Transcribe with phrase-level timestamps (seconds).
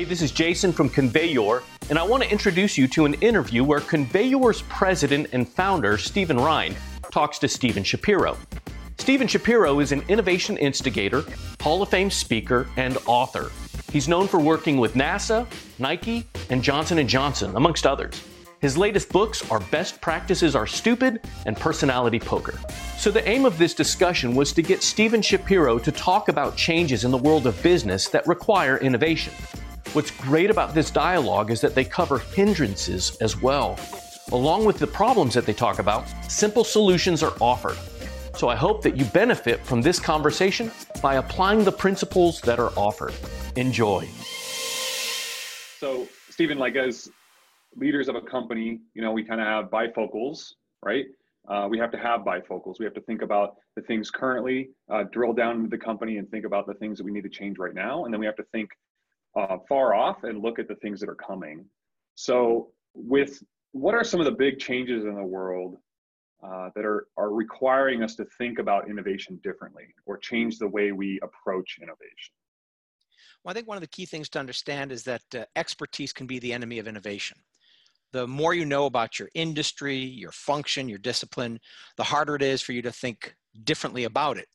[0.00, 3.62] Hey, this is Jason from Conveyor, and I want to introduce you to an interview
[3.62, 6.74] where Conveyor's president and founder, Stephen Ryan,
[7.10, 8.38] talks to Stephen Shapiro.
[8.96, 11.22] Stephen Shapiro is an innovation instigator,
[11.60, 13.50] Hall of Fame speaker, and author.
[13.92, 15.46] He's known for working with NASA,
[15.78, 18.26] Nike, and Johnson & Johnson, amongst others.
[18.62, 22.58] His latest books are Best Practices Are Stupid and Personality Poker.
[22.96, 27.04] So, the aim of this discussion was to get Stephen Shapiro to talk about changes
[27.04, 29.34] in the world of business that require innovation.
[29.92, 33.76] What's great about this dialogue is that they cover hindrances as well.
[34.30, 37.76] Along with the problems that they talk about, simple solutions are offered.
[38.36, 40.70] So I hope that you benefit from this conversation
[41.02, 43.14] by applying the principles that are offered.
[43.56, 44.06] Enjoy.
[45.80, 47.10] So, Stephen, like as
[47.74, 50.52] leaders of a company, you know, we kind of have bifocals,
[50.84, 51.06] right?
[51.48, 52.78] Uh, we have to have bifocals.
[52.78, 56.30] We have to think about the things currently, uh, drill down into the company and
[56.30, 58.04] think about the things that we need to change right now.
[58.04, 58.70] And then we have to think
[59.36, 61.64] uh, far off and look at the things that are coming.
[62.14, 65.76] So, with what are some of the big changes in the world
[66.42, 70.92] uh, that are, are requiring us to think about innovation differently or change the way
[70.92, 72.34] we approach innovation?
[73.44, 76.26] Well, I think one of the key things to understand is that uh, expertise can
[76.26, 77.38] be the enemy of innovation.
[78.12, 81.60] The more you know about your industry, your function, your discipline,
[81.96, 84.46] the harder it is for you to think differently about it.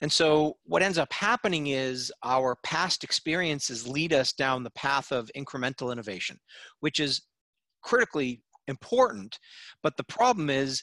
[0.00, 5.12] And so, what ends up happening is our past experiences lead us down the path
[5.12, 6.38] of incremental innovation,
[6.80, 7.22] which is
[7.82, 9.38] critically important.
[9.82, 10.82] But the problem is,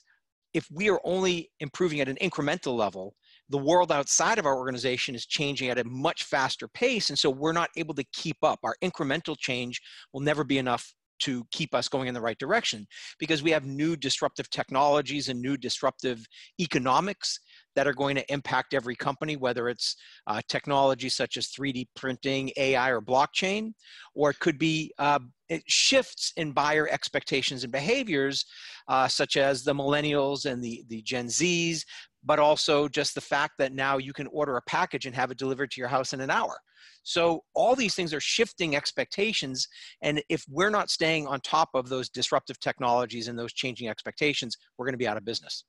[0.54, 3.16] if we are only improving at an incremental level,
[3.50, 7.10] the world outside of our organization is changing at a much faster pace.
[7.10, 8.60] And so we're not able to keep up.
[8.64, 9.82] Our incremental change
[10.14, 12.88] will never be enough to keep us going in the right direction
[13.20, 16.26] because we have new disruptive technologies and new disruptive
[16.60, 17.40] economics
[17.76, 19.96] that are going to impact every company, whether it's
[20.28, 23.74] uh, technology such as 3D printing, AI, or blockchain,
[24.14, 25.20] or it could be uh,
[25.50, 28.46] it shifts in buyer expectations and behaviors,
[28.88, 31.84] uh, such as the millennials and the, the Gen Zs,
[32.24, 35.38] but also just the fact that now you can order a package and have it
[35.38, 36.58] delivered to your house in an hour.
[37.04, 39.68] So all these things are shifting expectations.
[40.02, 44.56] And if we're not staying on top of those disruptive technologies and those changing expectations,
[44.78, 45.66] we're going to be out of business.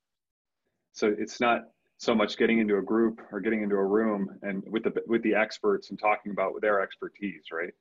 [0.93, 1.62] So it's not
[2.02, 5.22] so much getting into a group or getting into a room and with the with
[5.22, 7.72] the experts and talking about their expertise, right?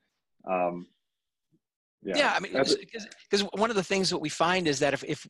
[0.48, 0.86] Um,
[2.04, 2.16] yeah.
[2.16, 5.26] yeah, I mean, because one of the things that we find is that if, if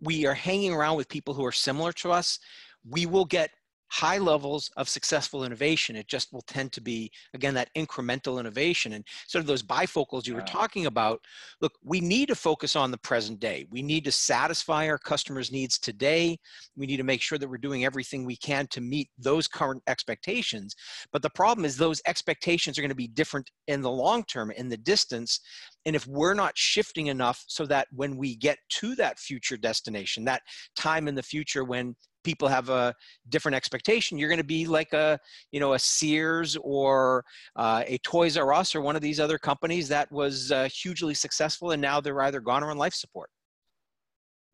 [0.00, 2.40] we are hanging around with people who are similar to us,
[2.88, 3.50] we will get
[3.92, 5.96] high levels of successful innovation.
[5.96, 8.94] It just will tend to be, again, that incremental innovation.
[8.94, 11.20] And sort of those bifocals you were talking about,
[11.60, 13.66] look, we need to focus on the present day.
[13.70, 16.38] We need to satisfy our customers' needs today.
[16.74, 19.82] We need to make sure that we're doing everything we can to meet those current
[19.86, 20.74] expectations.
[21.12, 24.50] But the problem is those expectations are going to be different in the long term,
[24.52, 25.38] in the distance.
[25.84, 30.24] And if we're not shifting enough so that when we get to that future destination,
[30.24, 30.40] that
[30.76, 32.94] time in the future when people have a
[33.28, 34.18] different expectation.
[34.18, 35.18] You're going to be like a
[35.50, 37.24] you know a sears or
[37.56, 41.14] uh, a toys r us or one of these other companies that was uh, hugely
[41.14, 43.30] successful and now they're either gone or on life support.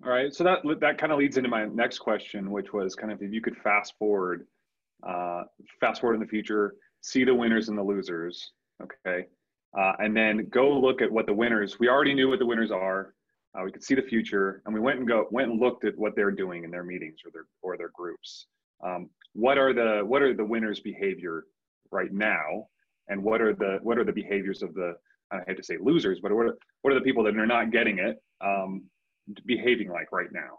[0.05, 3.13] All right so that that kind of leads into my next question which was kind
[3.13, 4.47] of if you could fast forward
[5.07, 5.43] uh,
[5.81, 8.53] fast forward in the future see the winners and the losers
[8.83, 9.27] okay?
[9.79, 12.71] Uh, and then go look at what the winners we already knew what the winners
[12.71, 13.15] are
[13.55, 15.97] uh, we could see the future, and we went and go went and looked at
[15.97, 18.47] what they're doing in their meetings or their or their groups.
[18.85, 21.45] Um, what are the what are the winners' behavior
[21.91, 22.67] right now,
[23.09, 24.95] and what are the what are the behaviors of the
[25.33, 27.71] I hate to say losers, but what are, what are the people that are not
[27.71, 28.85] getting it um,
[29.47, 30.59] behaving like right now?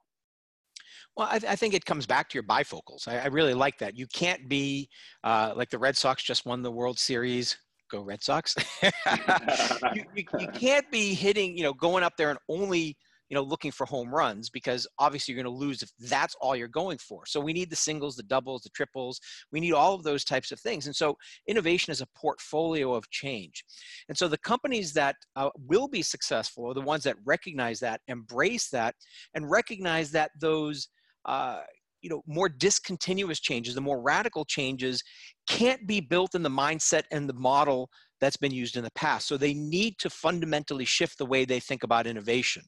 [1.17, 3.07] Well, I, I, think it comes back to your bifocals.
[3.07, 3.97] I, I really like that.
[3.97, 4.89] You can't be
[5.23, 7.57] uh, like the Red Sox just won the World Series
[7.89, 8.55] go Red Sox.
[8.83, 12.97] you, you, you, can't be hitting, you know, going up there and only,
[13.29, 16.55] you know, looking for home runs because obviously you're going to lose if that's all
[16.55, 17.25] you're going for.
[17.25, 19.19] So we need the singles, the doubles, the triples.
[19.51, 20.87] We need all of those types of things.
[20.87, 21.15] And so
[21.47, 23.63] innovation is a portfolio of change.
[24.07, 28.01] And so the companies that uh, will be successful are the ones that recognize that,
[28.07, 28.95] embrace that,
[29.35, 30.87] and recognize that those,
[31.25, 31.59] uh,
[32.01, 35.03] you know more discontinuous changes the more radical changes
[35.47, 39.27] can't be built in the mindset and the model that's been used in the past.
[39.27, 42.63] So they need to fundamentally shift the way they think about innovation.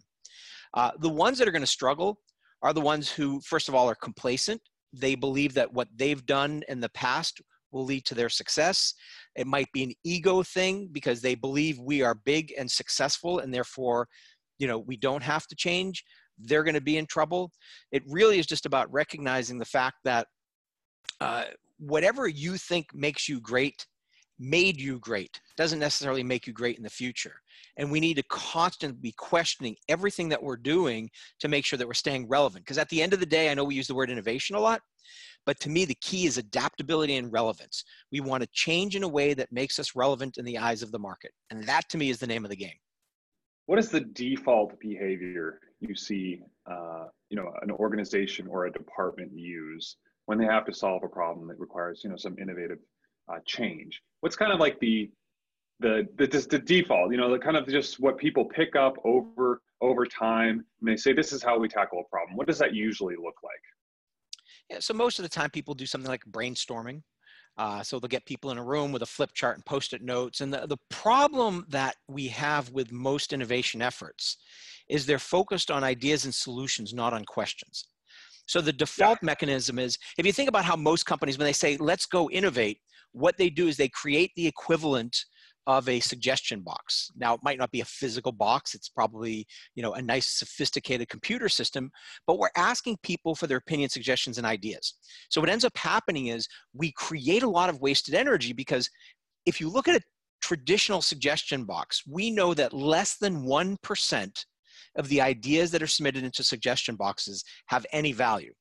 [0.73, 2.19] Uh, the ones that are going to struggle
[2.61, 4.61] are the ones who first of all are complacent.
[4.93, 7.41] They believe that what they've done in the past
[7.71, 8.93] will lead to their success.
[9.35, 13.53] It might be an ego thing because they believe we are big and successful and
[13.53, 14.07] therefore
[14.59, 16.03] you know we don't have to change
[16.43, 17.51] they're going to be in trouble.
[17.91, 20.27] It really is just about recognizing the fact that
[21.19, 21.45] uh,
[21.79, 23.85] whatever you think makes you great
[24.41, 27.35] made you great doesn't necessarily make you great in the future.
[27.77, 31.09] And we need to constantly be questioning everything that we're doing
[31.39, 32.65] to make sure that we're staying relevant.
[32.65, 34.59] Because at the end of the day, I know we use the word innovation a
[34.59, 34.81] lot,
[35.45, 37.83] but to me, the key is adaptability and relevance.
[38.11, 40.91] We want to change in a way that makes us relevant in the eyes of
[40.91, 41.31] the market.
[41.51, 42.77] And that to me is the name of the game.
[43.71, 49.31] What is the default behavior you see, uh, you know, an organization or a department
[49.33, 49.95] use
[50.25, 52.79] when they have to solve a problem that requires, you know, some innovative
[53.31, 54.01] uh, change?
[54.19, 55.09] What's kind of like the
[55.79, 58.97] the the, just the default, you know, the kind of just what people pick up
[59.05, 62.35] over over time, and they say this is how we tackle a problem.
[62.35, 63.63] What does that usually look like?
[64.69, 67.03] Yeah, so most of the time people do something like brainstorming.
[67.57, 70.41] Uh, so they'll get people in a room with a flip chart and post-it notes.
[70.41, 74.37] And the, the problem that we have with most innovation efforts
[74.89, 77.87] is they're focused on ideas and solutions, not on questions.
[78.47, 79.27] So the default yeah.
[79.27, 82.79] mechanism is, if you think about how most companies, when they say, let's go innovate,
[83.11, 85.25] what they do is they create the equivalent
[85.67, 87.11] of a suggestion box.
[87.15, 88.73] Now, it might not be a physical box.
[88.73, 91.91] It's probably, you know, a nice sophisticated computer system,
[92.25, 94.95] but we're asking people for their opinion, suggestions, and ideas.
[95.29, 98.89] So what ends up happening is we create a lot of wasted energy because
[99.45, 100.03] if you look at a
[100.41, 104.45] traditional suggestion box, we know that less than 1%
[104.97, 108.51] of the ideas that are submitted into suggestion boxes have any value,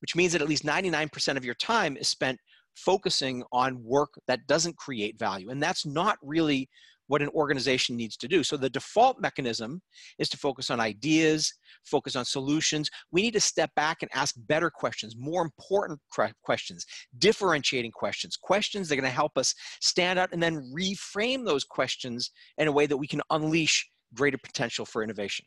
[0.00, 2.38] which means that at least 99% of your time is spent
[2.84, 5.50] focusing on work that doesn't create value.
[5.50, 6.68] And that's not really
[7.10, 8.44] what an organization needs to do.
[8.44, 9.82] So the default mechanism
[10.20, 11.52] is to focus on ideas,
[11.84, 12.88] focus on solutions.
[13.10, 15.98] We need to step back and ask better questions, more important
[16.44, 16.86] questions,
[17.18, 21.64] differentiating questions, questions that are going to help us stand out and then reframe those
[21.64, 25.44] questions in a way that we can unleash greater potential for innovation.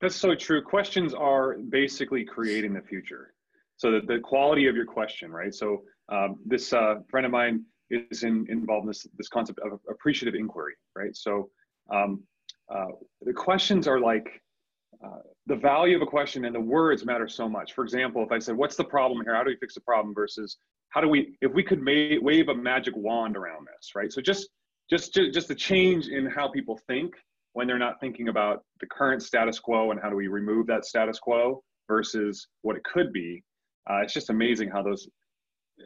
[0.00, 0.62] That's so true.
[0.62, 3.34] Questions are basically creating the future.
[3.76, 5.52] So the, the quality of your question, right?
[5.52, 9.80] So um, this uh, friend of mine is in, involved in this, this concept of
[9.88, 11.14] appreciative inquiry, right?
[11.16, 11.50] So
[11.92, 12.22] um,
[12.72, 12.86] uh,
[13.22, 14.40] the questions are like
[15.04, 17.74] uh, the value of a question and the words matter so much.
[17.74, 19.34] For example, if I said, "What's the problem here?
[19.34, 20.56] How do we fix the problem?" versus
[20.88, 24.12] "How do we?" If we could ma- wave a magic wand around this, right?
[24.12, 24.48] So just
[24.90, 27.14] just just the change in how people think
[27.52, 30.84] when they're not thinking about the current status quo and how do we remove that
[30.84, 33.42] status quo versus what it could be.
[33.88, 35.08] Uh, it's just amazing how those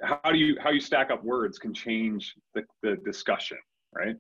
[0.03, 3.59] how do you how you stack up words can change the, the discussion
[3.93, 4.17] right?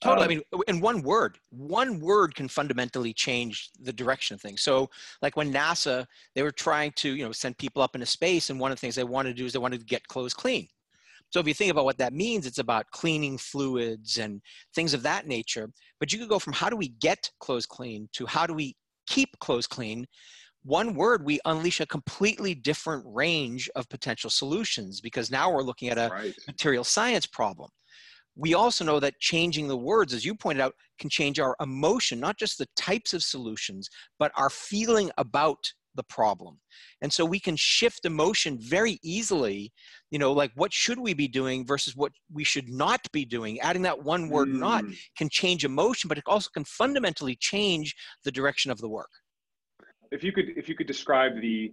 [0.00, 0.24] Totally.
[0.24, 4.62] Um, i mean in one word one word can fundamentally change the direction of things.
[4.62, 8.50] So like when nasa they were trying to you know send people up into space
[8.50, 10.34] and one of the things they wanted to do is they wanted to get clothes
[10.34, 10.66] clean.
[11.30, 14.40] So if you think about what that means it's about cleaning fluids and
[14.74, 15.70] things of that nature.
[16.00, 18.74] But you could go from how do we get clothes clean to how do we
[19.06, 20.06] keep clothes clean
[20.64, 25.88] one word, we unleash a completely different range of potential solutions because now we're looking
[25.88, 26.34] at a right.
[26.46, 27.68] material science problem.
[28.36, 32.18] We also know that changing the words, as you pointed out, can change our emotion,
[32.18, 33.88] not just the types of solutions,
[34.18, 35.58] but our feeling about
[35.94, 36.58] the problem.
[37.02, 39.70] And so we can shift emotion very easily,
[40.10, 43.60] you know, like what should we be doing versus what we should not be doing.
[43.60, 44.58] Adding that one word mm.
[44.58, 44.84] not
[45.18, 47.94] can change emotion, but it also can fundamentally change
[48.24, 49.10] the direction of the work
[50.12, 51.72] if you could if you could describe the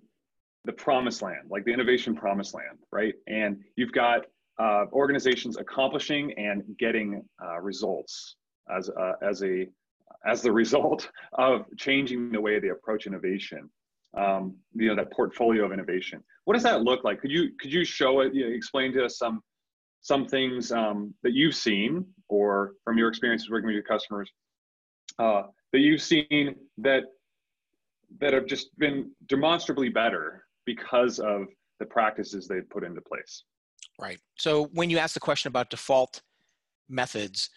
[0.65, 3.13] the promised land, like the innovation promised land, right?
[3.27, 4.25] And you've got
[4.59, 8.35] uh, organizations accomplishing and getting uh, results
[8.75, 9.67] as a, as a
[10.27, 13.69] as the result of changing the way they approach innovation.
[14.17, 16.23] Um, you know that portfolio of innovation.
[16.45, 17.21] What does that look like?
[17.21, 18.33] Could you could you show it?
[18.33, 19.41] You know, explain to us some
[20.01, 24.31] some things um, that you've seen or from your experiences working with your customers
[25.19, 25.43] uh,
[25.73, 27.03] that you've seen that
[28.19, 31.47] that have just been demonstrably better because of
[31.79, 33.43] the practices they've put into place.
[33.99, 34.19] Right.
[34.37, 36.21] So when you ask the question about default
[36.89, 37.49] methods,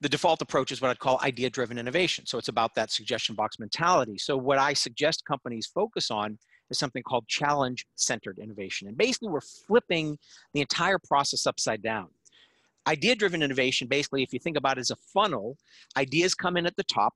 [0.00, 2.26] the default approach is what I'd call idea driven innovation.
[2.26, 4.16] So it's about that suggestion box mentality.
[4.18, 6.38] So what I suggest companies focus on
[6.70, 8.88] is something called challenge centered innovation.
[8.88, 10.18] And basically, we're flipping
[10.54, 12.08] the entire process upside down.
[12.86, 15.58] Idea driven innovation, basically, if you think about it as a funnel,
[15.96, 17.14] ideas come in at the top,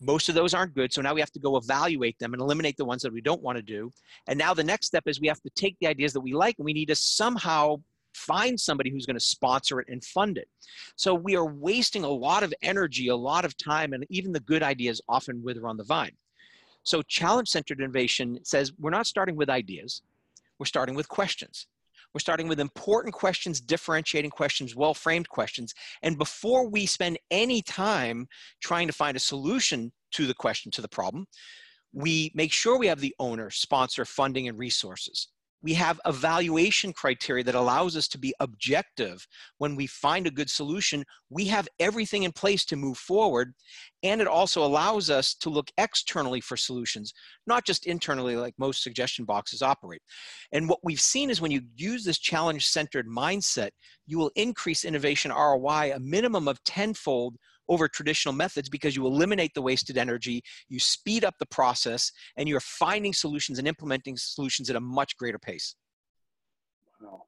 [0.00, 0.92] most of those aren't good.
[0.92, 3.42] So now we have to go evaluate them and eliminate the ones that we don't
[3.42, 3.90] want to do.
[4.26, 6.56] And now the next step is we have to take the ideas that we like
[6.58, 7.76] and we need to somehow
[8.14, 10.48] find somebody who's going to sponsor it and fund it.
[10.96, 14.40] So we are wasting a lot of energy, a lot of time, and even the
[14.40, 16.12] good ideas often wither on the vine.
[16.84, 20.02] So challenge centered innovation says we're not starting with ideas,
[20.58, 21.66] we're starting with questions.
[22.14, 25.74] We're starting with important questions, differentiating questions, well framed questions.
[26.02, 28.28] And before we spend any time
[28.62, 31.26] trying to find a solution to the question, to the problem,
[31.92, 35.28] we make sure we have the owner, sponsor, funding, and resources.
[35.64, 39.26] We have evaluation criteria that allows us to be objective.
[39.56, 43.54] When we find a good solution we have everything in place to move forward
[44.02, 47.14] and it also allows us to look externally for solutions
[47.46, 50.02] not just internally like most suggestion boxes operate.
[50.52, 53.70] And what we've seen is when you use this challenge centered mindset
[54.06, 57.36] you will increase innovation roi a minimum of tenfold
[57.68, 62.48] over traditional methods because you eliminate the wasted energy, you speed up the process, and
[62.48, 65.76] you're finding solutions and implementing solutions at a much greater pace.
[67.00, 67.24] Wow.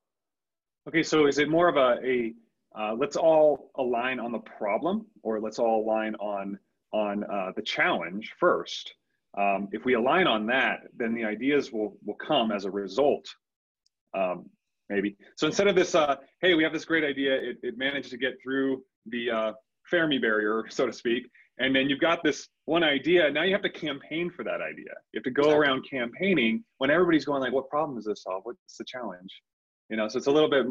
[0.88, 2.33] Okay, so is it more of a, a
[2.78, 6.59] uh, let's all align on the problem, or let's all align on
[6.93, 8.95] on uh, the challenge first?
[9.37, 13.26] Um, if we align on that, then the ideas will will come as a result.
[14.14, 14.49] Um,
[14.88, 18.11] maybe so instead of this, uh, hey, we have this great idea, it, it managed
[18.11, 19.52] to get through the uh,
[19.90, 21.28] Fermi barrier, so to speak.
[21.59, 23.31] And then you've got this one idea.
[23.31, 24.93] Now you have to campaign for that idea.
[25.12, 25.66] You have to go exactly.
[25.66, 28.43] around campaigning when everybody's going like, "What problem does this solve?
[28.45, 29.31] What's the challenge?"
[29.88, 30.07] You know.
[30.09, 30.66] So it's a little bit.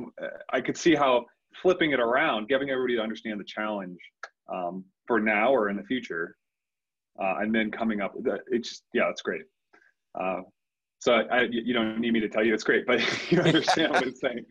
[0.54, 3.98] I could see how flipping it around, giving everybody to understand the challenge
[4.54, 6.36] um, for now or in the future,
[7.20, 8.14] uh, and then coming up.
[8.48, 9.44] It's yeah, it's great.
[10.20, 10.42] Uh,
[11.06, 13.00] so I, you don't need me to tell you it's great, but
[13.32, 14.44] you understand what I'm saying.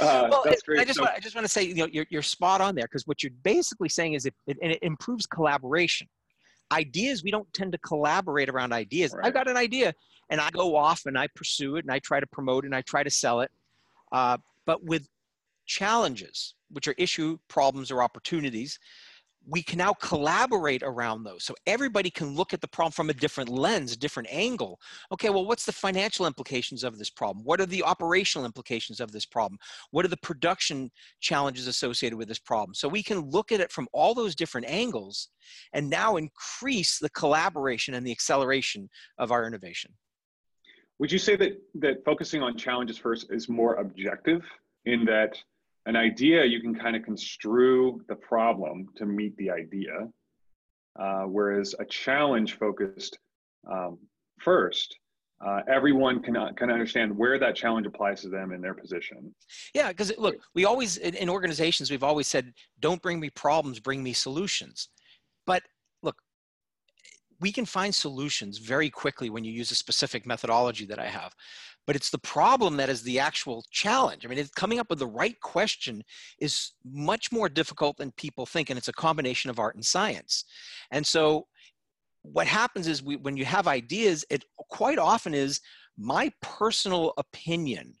[0.00, 0.78] Uh, well, that's great.
[0.78, 2.76] I just, so, want, I just want to say, you know, you're, you're spot on
[2.76, 6.06] there because what you're basically saying is it, it, it improves collaboration.
[6.70, 9.14] Ideas, we don't tend to collaborate around ideas.
[9.14, 9.26] Right.
[9.26, 9.92] I've got an idea
[10.30, 12.76] and I go off and I pursue it and I try to promote it and
[12.76, 13.50] I try to sell it.
[14.12, 15.08] Uh, but with
[15.66, 18.78] challenges, which are issue, problems, or opportunities,
[19.48, 21.44] we can now collaborate around those.
[21.44, 24.80] So everybody can look at the problem from a different lens, a different angle.
[25.12, 27.44] Okay, well, what's the financial implications of this problem?
[27.44, 29.58] What are the operational implications of this problem?
[29.92, 32.74] What are the production challenges associated with this problem?
[32.74, 35.28] So we can look at it from all those different angles
[35.72, 39.92] and now increase the collaboration and the acceleration of our innovation.
[40.98, 44.42] Would you say that that focusing on challenges first is more objective
[44.86, 45.38] in that
[45.86, 50.08] an idea you can kind of construe the problem to meet the idea
[51.00, 53.18] uh, whereas a challenge focused
[53.70, 53.98] um,
[54.38, 54.96] first
[55.44, 59.34] uh, everyone can, uh, can understand where that challenge applies to them in their position.
[59.74, 63.78] Yeah because look we always in, in organizations we've always said don't bring me problems
[63.78, 64.88] bring me solutions.
[65.46, 65.62] But
[66.02, 66.16] look
[67.40, 71.34] we can find solutions very quickly when you use a specific methodology that i have
[71.86, 74.26] but it's the problem that is the actual challenge.
[74.26, 76.02] I mean, coming up with the right question
[76.40, 80.44] is much more difficult than people think, and it's a combination of art and science.
[80.90, 81.46] And so,
[82.22, 85.60] what happens is we, when you have ideas, it quite often is
[85.96, 87.94] my personal opinion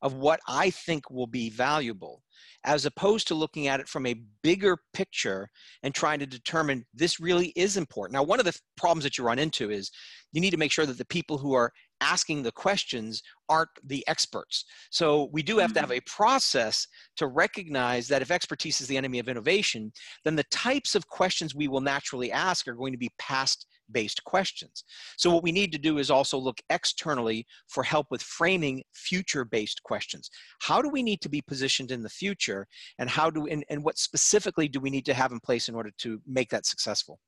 [0.00, 2.22] of what I think will be valuable,
[2.64, 5.48] as opposed to looking at it from a bigger picture
[5.82, 8.12] and trying to determine this really is important.
[8.12, 9.90] Now, one of the problems that you run into is
[10.32, 14.04] you need to make sure that the people who are asking the questions aren't the
[14.08, 14.64] experts.
[14.90, 15.98] So we do have to have mm-hmm.
[15.98, 16.86] a process
[17.16, 19.92] to recognize that if expertise is the enemy of innovation,
[20.24, 24.22] then the types of questions we will naturally ask are going to be past based
[24.24, 24.84] questions.
[25.16, 29.44] So what we need to do is also look externally for help with framing future
[29.44, 30.30] based questions.
[30.60, 32.66] How do we need to be positioned in the future
[32.98, 35.74] and how do and, and what specifically do we need to have in place in
[35.74, 37.18] order to make that successful?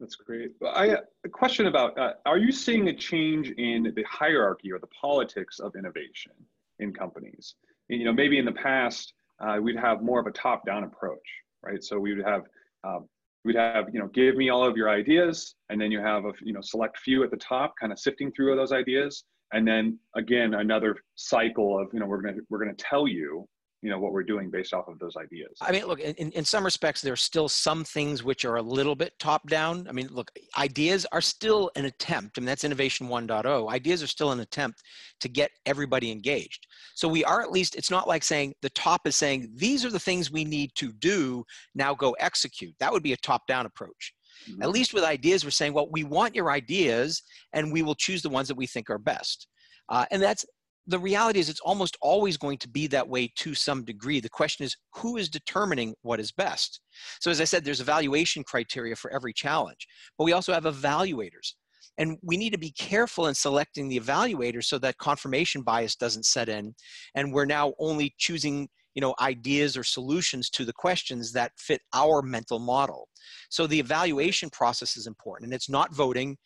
[0.00, 0.52] That's great.
[0.64, 4.86] I a question about: uh, Are you seeing a change in the hierarchy or the
[4.88, 6.32] politics of innovation
[6.78, 7.54] in companies?
[7.88, 11.26] You know, maybe in the past uh, we'd have more of a top-down approach,
[11.62, 11.82] right?
[11.82, 12.42] So we would have
[12.84, 13.08] um,
[13.44, 16.32] we'd have you know, give me all of your ideas, and then you have a
[16.42, 19.98] you know select few at the top, kind of sifting through those ideas, and then
[20.16, 23.48] again another cycle of you know we're gonna we're gonna tell you
[23.82, 25.56] you know what we're doing based off of those ideas.
[25.60, 28.96] I mean look in, in some respects there's still some things which are a little
[28.96, 29.86] bit top down.
[29.88, 32.36] I mean look ideas are still an attempt.
[32.36, 34.82] I mean that's innovation 1.0 ideas are still an attempt
[35.20, 36.66] to get everybody engaged.
[36.94, 39.90] So we are at least it's not like saying the top is saying these are
[39.90, 41.44] the things we need to do
[41.74, 42.74] now go execute.
[42.80, 44.12] That would be a top down approach.
[44.48, 44.62] Mm-hmm.
[44.62, 48.22] at least with ideas we're saying well we want your ideas and we will choose
[48.22, 49.48] the ones that we think are best.
[49.88, 50.44] Uh, and that's
[50.88, 54.20] the reality is it's almost always going to be that way to some degree.
[54.20, 56.80] The question is who is determining what is best?
[57.20, 61.52] So as I said, there's evaluation criteria for every challenge, but we also have evaluators.
[61.98, 66.26] And we need to be careful in selecting the evaluators so that confirmation bias doesn't
[66.26, 66.74] set in.
[67.14, 68.68] And we're now only choosing
[68.98, 73.08] you know, ideas or solutions to the questions that fit our mental model.
[73.48, 75.46] So the evaluation process is important.
[75.46, 76.36] And it's not voting,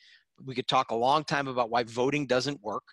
[0.45, 2.85] we could talk a long time about why voting doesn't work.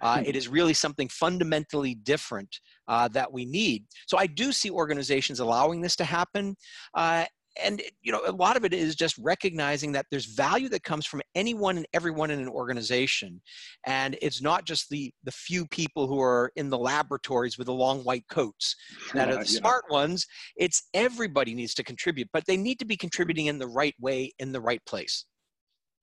[0.00, 3.84] Uh, it is really something fundamentally different uh, that we need.
[4.06, 6.56] So I do see organizations allowing this to happen.
[6.94, 7.24] Uh,
[7.62, 11.06] and you know a lot of it is just recognizing that there's value that comes
[11.06, 13.40] from anyone and everyone in an organization
[13.86, 17.72] and it's not just the the few people who are in the laboratories with the
[17.72, 18.76] long white coats
[19.14, 19.58] that are the yeah.
[19.58, 20.26] smart ones
[20.56, 24.30] it's everybody needs to contribute but they need to be contributing in the right way
[24.38, 25.24] in the right place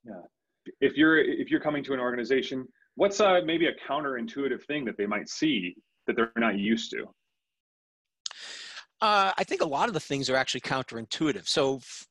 [0.03, 0.13] yeah
[0.81, 4.97] if you're if you're coming to an organization what's uh, maybe a counterintuitive thing that
[4.97, 5.75] they might see
[6.07, 7.05] that they're not used to
[9.01, 11.47] uh, I think a lot of the things are actually counterintuitive.
[11.47, 12.07] So, f-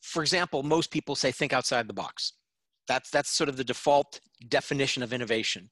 [0.00, 2.34] for example, most people say think outside the box.
[2.86, 5.68] That's that's sort of the default definition of innovation.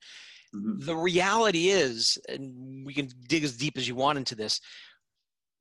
[0.55, 0.85] Mm-hmm.
[0.85, 4.61] The reality is, and we can dig as deep as you want into this.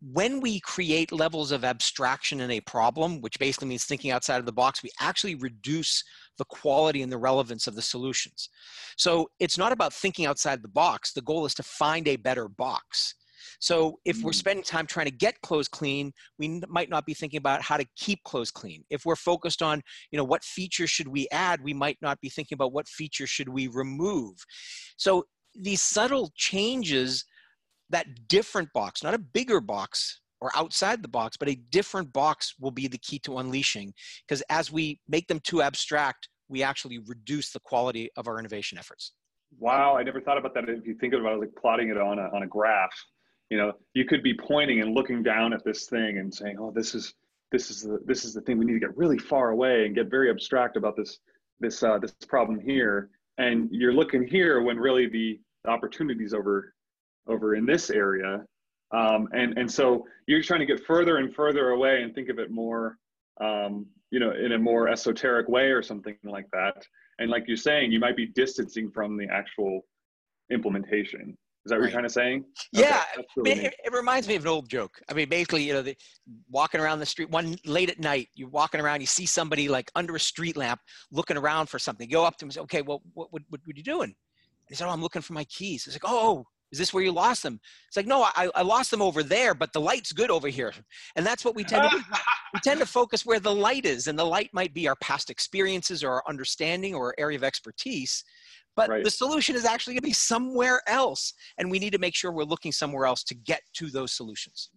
[0.01, 4.47] When we create levels of abstraction in a problem, which basically means thinking outside of
[4.47, 6.03] the box, we actually reduce
[6.37, 8.49] the quality and the relevance of the solutions.
[8.97, 11.13] So it's not about thinking outside the box.
[11.13, 13.13] The goal is to find a better box.
[13.59, 14.35] So if we're mm.
[14.35, 17.85] spending time trying to get clothes clean, we might not be thinking about how to
[17.95, 18.83] keep clothes clean.
[18.89, 19.81] If we're focused on,
[20.11, 23.29] you know, what features should we add, we might not be thinking about what features
[23.29, 24.35] should we remove.
[24.97, 27.25] So these subtle changes,
[27.91, 32.55] that different box, not a bigger box or outside the box, but a different box
[32.59, 33.93] will be the key to unleashing.
[34.27, 38.77] Because as we make them too abstract, we actually reduce the quality of our innovation
[38.77, 39.13] efforts.
[39.59, 40.67] Wow, I never thought about that.
[40.67, 42.93] If you think about it, like plotting it on a, on a graph,
[43.51, 46.71] you know you could be pointing and looking down at this thing and saying oh
[46.73, 47.13] this is
[47.51, 49.93] this is the this is the thing we need to get really far away and
[49.93, 51.19] get very abstract about this
[51.59, 56.73] this uh, this problem here and you're looking here when really the, opportunities over
[57.27, 58.43] over in this area
[58.91, 62.39] um, and and so you're trying to get further and further away and think of
[62.39, 62.97] it more
[63.39, 66.75] um, you know in a more esoteric way or something like that
[67.19, 69.81] and like you're saying you might be distancing from the actual
[70.51, 72.43] implementation is that what you're kind of saying?
[72.71, 73.03] Yeah,
[73.37, 74.99] okay, it, it, reminds me of an old joke.
[75.07, 75.95] I mean, basically, you know, the,
[76.49, 79.91] walking around the street one late at night, you're walking around, you see somebody like
[79.93, 80.79] under a street lamp
[81.11, 82.09] looking around for something.
[82.09, 84.05] You go up to him and say, "Okay, well, what, what, what are you doing?"
[84.09, 84.15] And
[84.69, 87.11] he said, "Oh, I'm looking for my keys." It's like, "Oh, is this where you
[87.11, 90.31] lost them?" It's like, "No, I, I lost them over there, but the light's good
[90.31, 90.73] over here."
[91.15, 91.97] And that's what we tend to
[92.53, 95.29] we tend to focus where the light is, and the light might be our past
[95.29, 98.23] experiences or our understanding or our area of expertise
[98.75, 99.03] but right.
[99.03, 102.31] the solution is actually going to be somewhere else and we need to make sure
[102.31, 104.69] we're looking somewhere else to get to those solutions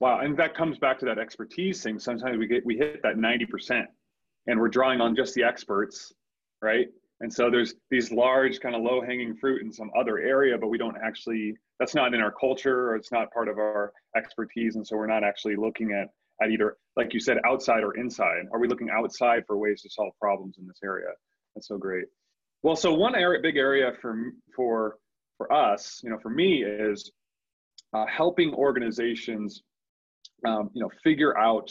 [0.00, 3.16] wow and that comes back to that expertise thing sometimes we get we hit that
[3.16, 3.84] 90%
[4.46, 6.12] and we're drawing on just the experts
[6.62, 6.88] right
[7.20, 10.68] and so there's these large kind of low hanging fruit in some other area but
[10.68, 14.76] we don't actually that's not in our culture or it's not part of our expertise.
[14.76, 16.08] And so we're not actually looking at
[16.42, 18.46] at either like you said outside or inside.
[18.52, 21.08] Are we looking outside for ways to solve problems in this area?
[21.54, 22.06] That's so great.
[22.62, 24.96] Well, so one area, big area for for
[25.36, 27.10] for us, you know, for me is
[27.92, 29.62] uh, helping organizations,
[30.46, 31.70] um, you know, figure out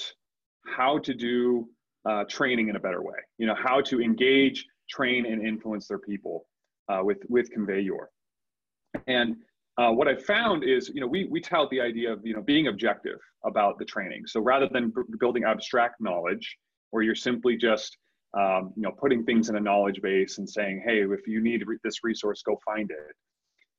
[0.65, 1.67] how to do
[2.05, 3.17] uh, training in a better way.
[3.37, 6.45] You know, how to engage, train, and influence their people
[6.89, 8.09] uh, with with Conveyor.
[9.07, 9.35] And
[9.79, 12.41] uh, what I found is, you know, we we tout the idea of you know
[12.41, 14.23] being objective about the training.
[14.27, 16.57] So rather than b- building abstract knowledge,
[16.91, 17.97] where you're simply just
[18.37, 21.63] um, you know, putting things in a knowledge base and saying, hey, if you need
[21.83, 23.15] this resource, go find it.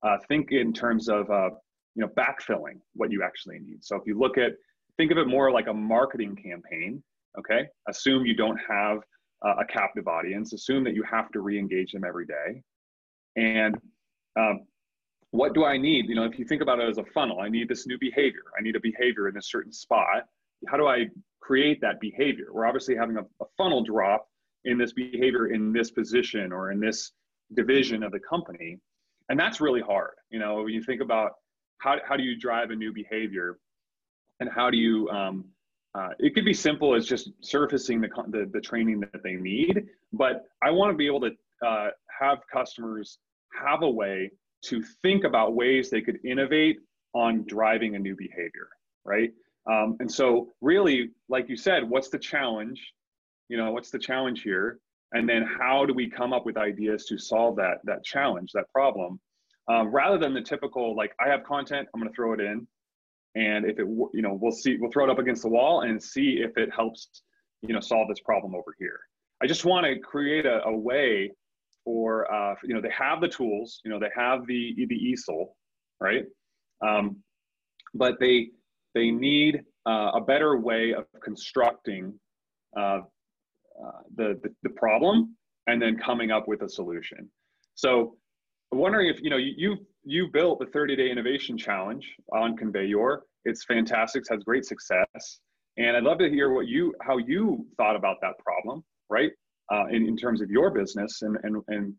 [0.07, 1.51] Uh, think in terms of, uh,
[1.95, 3.79] you know, backfilling what you actually need.
[3.83, 4.53] So if you look at,
[4.97, 7.03] think of it more like a marketing campaign,
[7.39, 7.67] okay?
[7.89, 8.99] Assume you don't have
[9.45, 10.53] uh, a captive audience.
[10.53, 12.63] Assume that you have to re-engage them every day.
[13.37, 13.77] And
[14.37, 14.67] um,
[15.31, 16.09] what do I need?
[16.09, 18.45] You know, if you think about it as a funnel, I need this new behavior.
[18.59, 20.25] I need a behavior in a certain spot.
[20.69, 21.09] How do I
[21.41, 22.47] create that behavior?
[22.53, 24.27] We're obviously having a, a funnel drop
[24.65, 27.13] in this behavior in this position or in this
[27.55, 28.79] division of the company
[29.29, 31.33] and that's really hard you know when you think about
[31.79, 33.59] how, how do you drive a new behavior
[34.41, 35.45] and how do you um,
[35.95, 39.87] uh, it could be simple as just surfacing the, the, the training that they need
[40.13, 41.31] but i want to be able to
[41.67, 41.89] uh,
[42.21, 43.19] have customers
[43.53, 44.31] have a way
[44.63, 46.79] to think about ways they could innovate
[47.15, 48.69] on driving a new behavior
[49.05, 49.31] right?
[49.71, 52.81] Um, and so really like you said what's the challenge?
[53.49, 54.79] You know what's the challenge here?
[55.13, 58.71] And then how do we come up with ideas to solve that that challenge that
[58.73, 59.21] problem?
[59.67, 62.67] Um, rather than the typical like i have content i'm going to throw it in
[63.35, 66.03] and if it you know we'll see we'll throw it up against the wall and
[66.03, 67.23] see if it helps
[67.63, 69.01] you know solve this problem over here
[69.43, 71.31] i just want to create a, a way
[71.85, 75.57] for uh, you know they have the tools you know they have the the easel
[76.01, 76.25] right
[76.87, 77.17] um,
[77.95, 78.51] but they
[78.95, 82.19] they need uh, a better way of constructing
[82.77, 83.01] uh,
[83.83, 87.29] uh, the, the, the problem and then coming up with a solution.
[87.75, 88.17] So
[88.75, 93.23] I'm wondering if you know you you built the 30 day innovation challenge on Conveyor.
[93.45, 94.23] It's fantastic.
[94.23, 95.39] It's had great success.
[95.77, 99.31] And I'd love to hear what you, how you thought about that problem, right?
[99.73, 101.95] Uh, in, in terms of your business and, and, and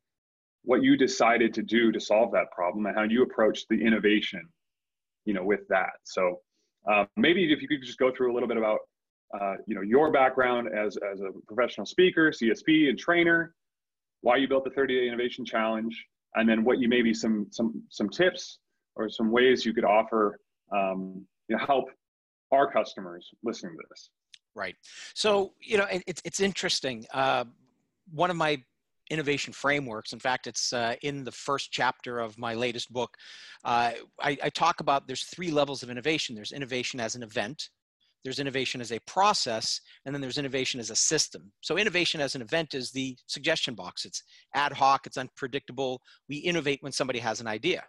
[0.63, 4.41] what you decided to do to solve that problem and how you approached the innovation,
[5.23, 5.93] you know, with that.
[6.03, 6.41] So
[6.91, 8.79] uh, maybe if you could just go through a little bit about,
[9.39, 13.55] uh, you know, your background as, as a professional speaker, CSP and trainer,
[14.21, 16.05] why you built the 30 day innovation challenge,
[16.35, 18.59] and then what you maybe some, some, some tips
[18.95, 20.39] or some ways you could offer,
[20.73, 21.85] um, you know, help
[22.51, 24.09] our customers listening to this.
[24.53, 24.75] Right.
[25.13, 27.05] So, you know, it's, it's interesting.
[27.13, 27.45] Uh,
[28.11, 28.63] one of my
[29.09, 30.13] innovation frameworks.
[30.13, 33.15] In fact, it's uh, in the first chapter of my latest book.
[33.63, 36.35] Uh, I, I, talk about there's three levels of innovation.
[36.35, 37.69] There's innovation as an event,
[38.25, 41.51] there's innovation as a process, and then there's innovation as a system.
[41.61, 44.03] So innovation as an event is the suggestion box.
[44.03, 44.21] It's
[44.53, 46.01] ad hoc, it's unpredictable.
[46.27, 47.83] We innovate when somebody has an idea.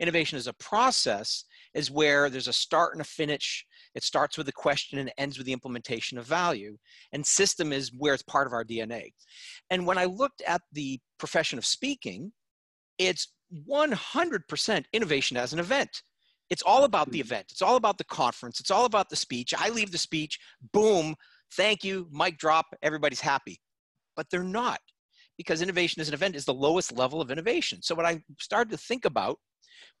[0.00, 4.46] Innovation as a process is where there's a start and a finish it starts with
[4.48, 6.76] a question and ends with the implementation of value.
[7.12, 9.14] And system is where it's part of our DNA.
[9.70, 12.30] And when I looked at the profession of speaking,
[12.98, 13.32] it's
[13.66, 16.02] 100% innovation as an event.
[16.50, 17.46] It's all about the event.
[17.50, 18.60] It's all about the conference.
[18.60, 19.52] It's all about the speech.
[19.56, 20.38] I leave the speech,
[20.72, 21.16] boom,
[21.54, 23.60] thank you, mic drop, everybody's happy.
[24.14, 24.80] But they're not
[25.36, 27.82] because innovation as an event is the lowest level of innovation.
[27.82, 29.38] So what I started to think about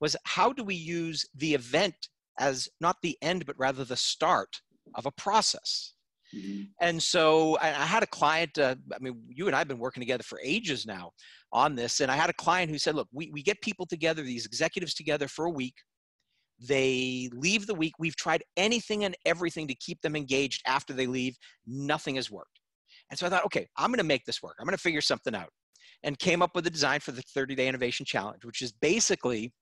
[0.00, 1.94] was how do we use the event
[2.38, 4.60] as not the end, but rather the start
[4.94, 5.94] of a process.
[6.34, 6.64] Mm-hmm.
[6.80, 9.78] And so I, I, had a client, uh, I mean, you and I have been
[9.78, 11.12] working together for ages now
[11.52, 12.00] on this.
[12.00, 14.94] And I had a client who said, look, we, we get people together, these executives
[14.94, 15.74] together for a week.
[16.58, 17.94] They leave the week.
[17.98, 21.36] We've tried anything and everything to keep them engaged after they leave.
[21.66, 22.60] Nothing has worked.
[23.10, 24.56] And so I thought, okay, I'm going to make this work.
[24.58, 25.50] I'm going to figure something out.
[26.02, 29.52] And came up with a design for the 30 day innovation challenge, which is basically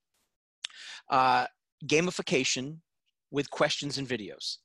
[1.09, 1.45] uh,
[1.85, 2.77] gamification
[3.31, 4.57] with questions and videos.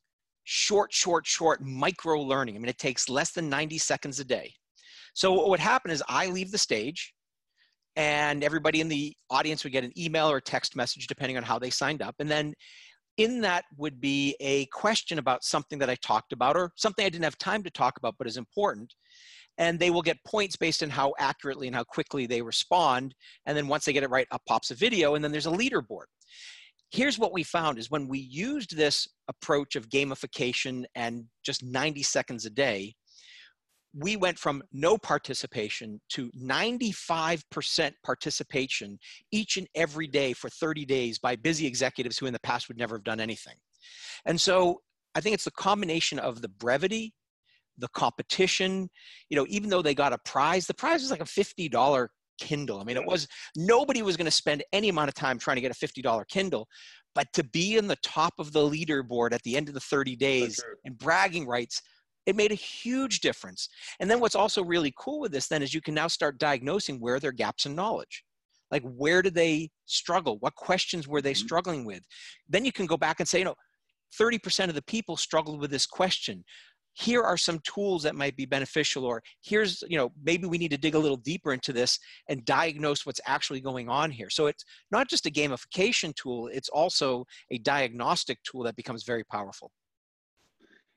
[0.45, 2.57] Short, short, short micro learning.
[2.57, 4.53] I mean, it takes less than 90 seconds a day.
[5.15, 7.15] So what would happen is I leave the stage
[7.97, 11.59] and everybody in the audience would get an email or text message depending on how
[11.59, 12.15] they signed up.
[12.19, 12.55] And then
[13.17, 17.09] in that would be a question about something that I talked about or something I
[17.09, 18.95] didn't have time to talk about but is important.
[19.59, 23.15] And they will get points based on how accurately and how quickly they respond.
[23.45, 25.51] And then once they get it right, up pops a video, and then there's a
[25.51, 26.07] leaderboard
[26.91, 32.03] here's what we found is when we used this approach of gamification and just 90
[32.03, 32.95] seconds a day
[33.97, 38.99] we went from no participation to 95% participation
[39.33, 42.79] each and every day for 30 days by busy executives who in the past would
[42.79, 43.57] never have done anything
[44.27, 44.81] and so
[45.15, 47.13] i think it's the combination of the brevity
[47.79, 48.89] the competition
[49.29, 52.09] you know even though they got a prize the prize was like a $50
[52.41, 52.81] Kindle.
[52.81, 55.61] I mean, it was nobody was going to spend any amount of time trying to
[55.61, 56.67] get a $50 Kindle,
[57.15, 60.17] but to be in the top of the leaderboard at the end of the 30
[60.17, 61.83] days and bragging rights,
[62.31, 63.69] it made a huge difference.
[63.99, 67.01] And then what's also really cool with this then is you can now start diagnosing
[67.01, 68.23] where there are gaps in knowledge.
[68.71, 70.39] Like where did they struggle?
[70.39, 71.45] What questions were they mm-hmm.
[71.45, 72.03] struggling with?
[72.49, 73.57] Then you can go back and say, you know,
[74.19, 76.45] 30% of the people struggled with this question
[76.95, 80.73] here are some tools that might be beneficial or here's you know maybe we need
[80.73, 84.47] to dig a little deeper into this and diagnose what's actually going on here so
[84.47, 89.71] it's not just a gamification tool it's also a diagnostic tool that becomes very powerful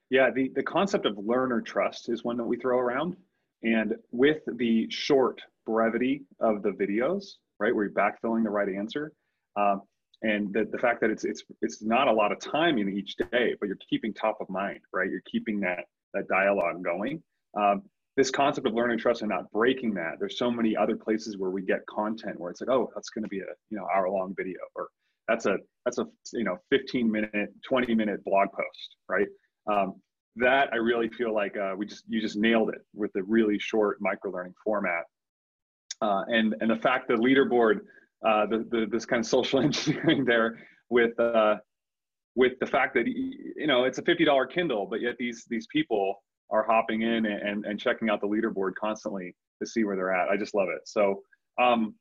[0.09, 3.15] yeah the, the concept of learner trust is one that we throw around.
[3.63, 7.23] And with the short brevity of the videos
[7.59, 9.13] right where you're backfilling the right answer
[9.55, 9.81] um,
[10.21, 13.15] and the, the fact that it's it's it's not a lot of time in each
[13.31, 15.09] day but you're keeping top of mind right?
[15.09, 17.23] You're keeping that that dialogue going.
[17.57, 17.83] Um,
[18.15, 21.49] this concept of learning trust and not breaking that there's so many other places where
[21.49, 24.09] we get content where it's like oh that's going to be a you know hour
[24.09, 24.89] long video or
[25.27, 29.27] that's a that's a you know 15 minute 20 minute blog post right
[29.71, 29.95] um,
[30.35, 33.59] that i really feel like uh, we just you just nailed it with the really
[33.59, 35.03] short micro learning format
[36.01, 37.79] uh, and and the fact the leaderboard
[38.25, 40.57] uh, the, the, this kind of social engineering there
[40.89, 41.55] with uh,
[42.35, 45.67] with the fact that you know it's a fifty dollar Kindle, but yet these these
[45.67, 50.13] people are hopping in and, and checking out the leaderboard constantly to see where they're
[50.13, 50.29] at.
[50.29, 50.81] I just love it.
[50.85, 51.21] So,
[51.59, 51.95] um,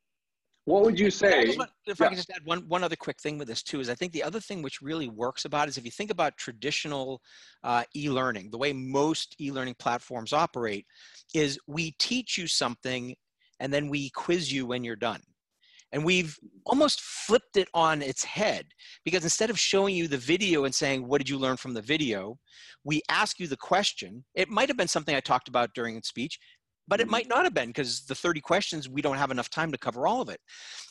[0.65, 1.57] what would you say?
[1.57, 2.07] Want, if yeah.
[2.07, 4.13] I can just add one one other quick thing with this too is I think
[4.13, 7.21] the other thing which really works about is if you think about traditional
[7.65, 10.87] uh, e-learning, the way most e-learning platforms operate
[11.35, 13.15] is we teach you something
[13.59, 15.21] and then we quiz you when you're done.
[15.95, 18.65] And we've almost flipped it on its head
[19.05, 21.83] because instead of showing you the video and saying, What did you learn from the
[21.83, 22.39] video?
[22.85, 24.25] we ask you the question.
[24.35, 26.39] It might have been something I talked about during the speech.
[26.89, 27.11] But it Mhm.
[27.11, 30.07] might not have been because the 30 questions we don't have enough time to cover
[30.07, 30.41] all of it.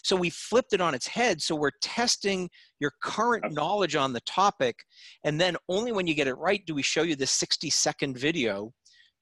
[0.04, 2.50] So we flipped it on its head so we're testing
[2.80, 4.76] your current knowledge on the topic
[5.24, 8.18] and then only when you get it right do we show you the 60 second
[8.18, 8.74] video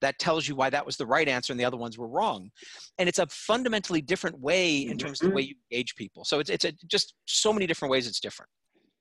[0.02, 2.50] that tells you why that was the right answer and the other ones were wrong.
[2.98, 6.24] And it's a fundamentally different way in terms of the way you engage people.
[6.24, 8.50] So it's, it's a, just so many different ways it's different.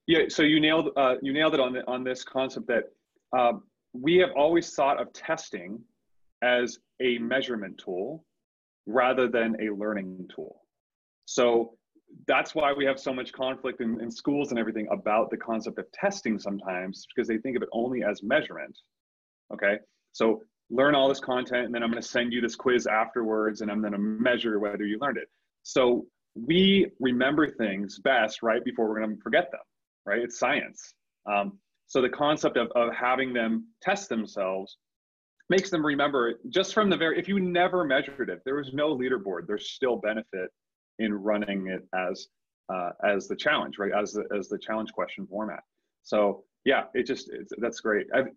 [0.06, 2.84] Yeah, so you nailed uh, you nailed it on the, on this concept that
[3.38, 5.78] um, we have always thought of testing
[6.42, 8.24] as a measurement tool
[8.86, 10.62] rather than a learning tool.
[11.26, 11.74] So
[12.26, 15.78] that's why we have so much conflict in, in schools and everything about the concept
[15.78, 18.76] of testing sometimes because they think of it only as measurement.
[19.52, 19.78] Okay,
[20.12, 23.60] so learn all this content and then I'm going to send you this quiz afterwards
[23.60, 25.28] and I'm going to measure whether you learned it.
[25.62, 29.60] So we remember things best right before we're going to forget them
[30.08, 30.20] right?
[30.20, 30.94] It's science.
[31.30, 34.78] Um, so the concept of, of having them test themselves
[35.48, 38.96] makes them remember just from the very, if you never measured it, there was no
[38.96, 40.50] leaderboard, there's still benefit
[40.98, 42.28] in running it as,
[42.72, 43.92] uh, as the challenge, right?
[43.92, 45.60] As the, as the challenge question format.
[46.02, 48.06] So yeah, it just, that's great.
[48.14, 48.28] I've,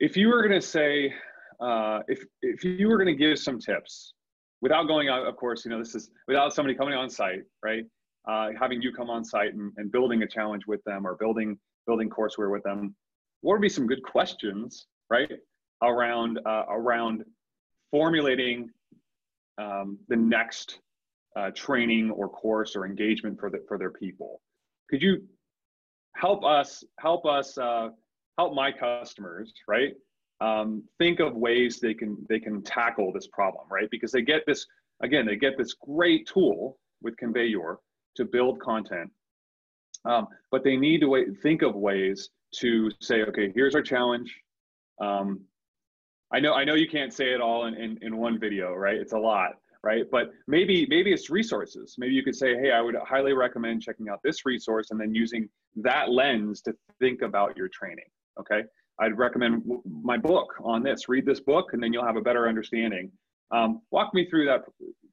[0.00, 1.12] if you were going to say,
[1.60, 4.14] uh, if, if you were going to give some tips
[4.62, 7.84] without going out, of course, you know, this is without somebody coming on site, right?
[8.28, 11.58] uh, having you come on site and, and building a challenge with them or building
[11.86, 12.94] building courseware with them
[13.40, 15.32] what would be some good questions right
[15.82, 17.24] around uh, around
[17.90, 18.70] formulating
[19.58, 20.80] um, the next
[21.36, 24.40] uh, training or course or engagement for the, for their people
[24.88, 25.22] could you
[26.16, 27.88] help us help us uh,
[28.38, 29.94] help my customers right
[30.40, 34.42] um, think of ways they can they can tackle this problem right because they get
[34.46, 34.66] this
[35.02, 37.78] again they get this great tool with conveyor
[38.16, 39.10] to build content.
[40.04, 44.34] Um, but they need to wait, think of ways to say, okay, here's our challenge.
[45.00, 45.40] Um,
[46.32, 48.96] I know, I know you can't say it all in, in, in one video, right?
[48.96, 50.04] It's a lot, right?
[50.10, 51.96] But maybe, maybe it's resources.
[51.98, 55.14] Maybe you could say, hey, I would highly recommend checking out this resource and then
[55.14, 58.04] using that lens to think about your training.
[58.38, 58.62] Okay.
[59.00, 61.08] I'd recommend my book on this.
[61.08, 63.10] Read this book, and then you'll have a better understanding.
[63.50, 64.60] Um, walk me through that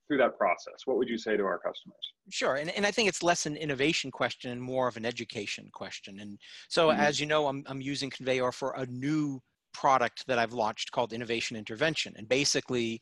[0.07, 0.81] through that process.
[0.85, 1.97] What would you say to our customers?
[2.29, 5.69] Sure, and, and I think it's less an innovation question and more of an education
[5.73, 6.19] question.
[6.19, 6.97] And so, Mhm.
[6.97, 9.41] as you know, I'm I'm using Conveyor for a new
[9.77, 12.13] product that I've launched called Innovation Intervention.
[12.17, 12.99] And basically,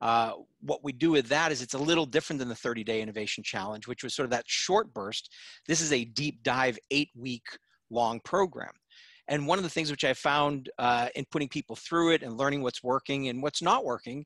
[0.00, 3.00] uh, what we do with that is it's a little different than the 30 Day
[3.00, 5.32] Innovation Challenge, which was sort of that short burst.
[5.68, 7.46] This is a deep dive, eight week
[7.90, 8.72] long program.
[9.28, 12.36] And one of the things which I found uh, in putting people through it and
[12.36, 14.24] learning what's working and what's not working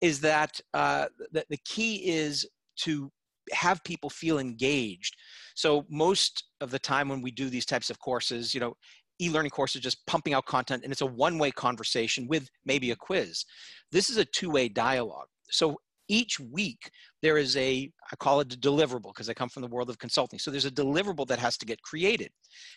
[0.00, 2.48] is that uh, the, the key is
[2.82, 3.10] to
[3.52, 5.16] have people feel engaged.
[5.54, 8.74] So most of the time when we do these types of courses, you know,
[9.20, 13.44] e-learning courses just pumping out content and it's a one-way conversation with maybe a quiz.
[13.92, 15.28] This is a two-way dialogue.
[15.50, 15.76] So
[16.10, 16.90] each week
[17.22, 19.98] there is a i call it a deliverable because i come from the world of
[19.98, 22.30] consulting so there's a deliverable that has to get created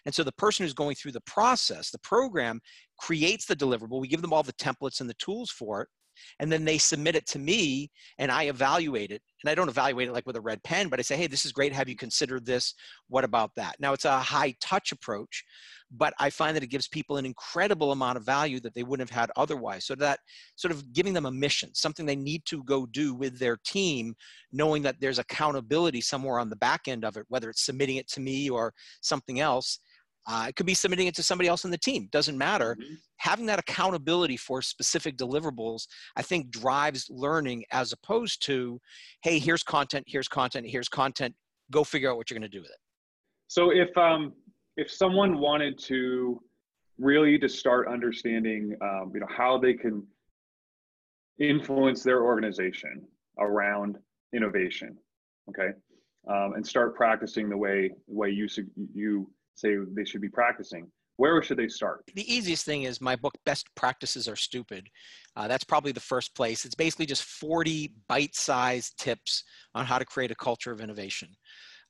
[0.05, 2.61] and so the person who's going through the process the program
[2.99, 5.89] creates the deliverable we give them all the templates and the tools for it
[6.39, 9.21] and then they submit it to me and i evaluate it.
[9.43, 11.45] And i don't evaluate it like with a red pen but i say hey this
[11.45, 11.73] is great.
[11.73, 12.73] Have you considered this?
[13.07, 13.75] What about that?
[13.79, 15.43] Now it's a high touch approach
[15.95, 19.07] but i find that it gives people an incredible amount of value that they wouldn't
[19.07, 19.85] have had otherwise.
[19.85, 20.19] So that
[20.55, 24.15] sort of giving them a mission something they need to go do with their team
[24.51, 28.07] knowing that there's accountability somewhere on the back end of it whether it's submitting it
[28.09, 29.79] to me or something else
[30.27, 32.07] uh, it could be submitting it to somebody else in the team.
[32.11, 32.75] Doesn't matter.
[32.79, 32.97] Mhm.
[33.17, 38.79] having that accountability for specific deliverables i think drives learning as opposed to
[39.21, 41.33] hey here's content here's content here's content.
[41.71, 42.77] Go figure out what you're going to do with it.
[43.47, 44.33] So if um,
[44.77, 46.41] if someone wanted to
[46.97, 50.05] really to start understanding, um, you know, how they can
[51.39, 53.01] influence their organization
[53.39, 53.97] around
[54.33, 54.97] innovation,
[55.49, 55.69] okay,
[56.27, 58.47] um, and start practicing the way the way you
[58.93, 62.03] you say they should be practicing, where should they start?
[62.15, 64.87] the easiest thing is my book best practices are stupid.
[65.35, 66.65] Uh, that's probably the first place.
[66.65, 69.43] It's basically just 40 bite-sized tips
[69.75, 71.29] on how to create a culture of innovation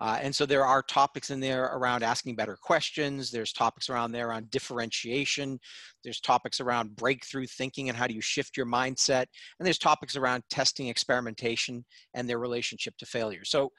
[0.02, 4.12] uh, and so there are topics in there around asking better questions there's topics around
[4.12, 5.60] there on differentiation
[6.04, 9.26] there's topics around breakthrough thinking and how do you shift your mindset
[9.60, 13.46] and there's topics around testing experimentation and their relationship to failure.
[13.46, 13.72] So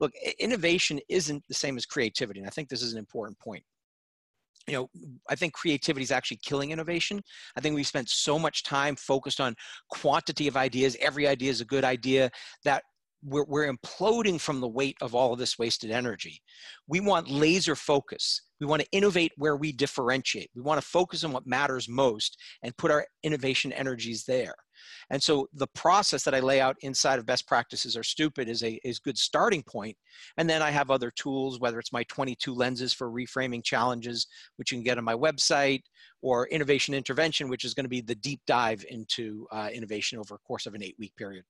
[0.00, 3.62] look innovation isn't the same as creativity and i think this is an important point.
[4.66, 4.90] You know
[5.28, 7.22] i think creativity is actually killing innovation.
[7.56, 9.54] I think we've spent so much time focused on
[9.90, 12.30] quantity of ideas every idea is a good idea
[12.64, 12.82] that
[13.24, 16.40] we're, we're imploding from the weight of all of this wasted energy
[16.86, 21.24] we want laser focus we want to innovate where we differentiate we want to focus
[21.24, 24.54] on what matters most and put our innovation energies there
[25.10, 28.62] And so the process that I lay out inside of best practices are stupid is
[28.62, 29.96] a is good starting point.
[30.36, 34.72] And then I have other tools, whether it's my 22 lenses for reframing challenges, which
[34.72, 35.82] you can get on my website,
[36.22, 40.34] or innovation intervention, which is going to be the deep dive into uh, innovation over
[40.36, 41.44] a course of an eight week period.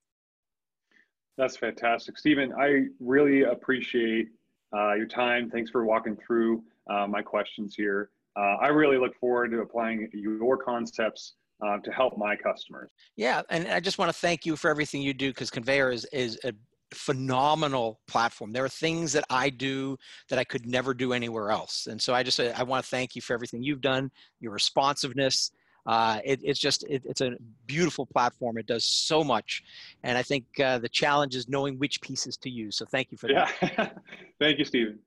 [1.37, 2.19] That's fantastic.
[2.19, 4.29] Stephen, I really appreciate
[4.75, 5.51] uh, your time.
[5.51, 8.11] Thanks for walking through uh, my questions here.
[8.37, 12.91] Uh, I really look forward to applying your concepts uh, to help my customers.
[13.17, 16.05] Yeah, and I just want to thank you for everything you do because Conveyor is,
[16.13, 16.53] is a
[16.93, 18.53] phenomenal platform.
[18.53, 19.97] There are things that I do
[20.29, 21.87] that I could never do anywhere else.
[21.89, 25.51] And so I just I want to thank you for everything you've done, your responsiveness,
[25.87, 28.59] uh, it, it's just it, it's a beautiful platform.
[28.59, 29.63] It does so much,
[30.03, 32.77] and I think uh, the challenge is knowing which pieces to use.
[32.77, 33.53] So thank you for that.
[33.61, 33.91] Yeah,
[34.41, 34.99] thank you, Stephen.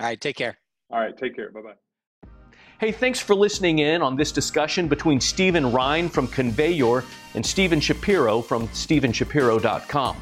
[0.00, 0.58] All right, take care.
[0.90, 1.50] All right, take care.
[1.50, 2.30] Bye bye.
[2.78, 7.80] Hey, thanks for listening in on this discussion between Stephen Ryan from Conveyor and Stephen
[7.80, 10.16] Shapiro from StephenShapiro.com.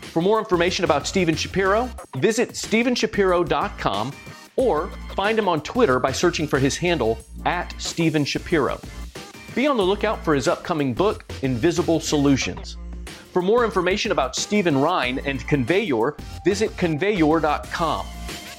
[0.00, 4.12] For more information about Stephen Shapiro, visit StephenShapiro.com
[4.56, 8.80] or find him on Twitter by searching for his handle at Stephen Shapiro.
[9.58, 12.76] Be on the lookout for his upcoming book, Invisible Solutions.
[13.32, 18.06] For more information about Stephen Ryan and Conveyor, visit conveyor.com.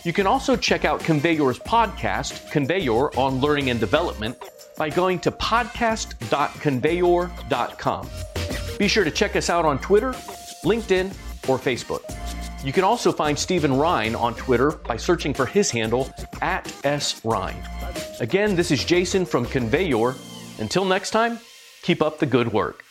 [0.03, 4.37] You can also check out Conveyor's podcast, Conveyor on Learning and Development,
[4.75, 8.09] by going to podcast.conveyor.com.
[8.77, 10.11] Be sure to check us out on Twitter,
[10.65, 11.07] LinkedIn,
[11.47, 12.01] or Facebook.
[12.61, 18.19] You can also find Stephen Ryan on Twitter by searching for his handle at sryan.
[18.19, 20.13] Again, this is Jason from Conveyor
[20.59, 21.39] until next time,
[21.81, 22.83] keep up the good work.